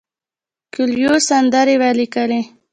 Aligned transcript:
کویلیو 0.73 1.15
سندرې 1.29 1.75
ولیکلې. 1.81 2.41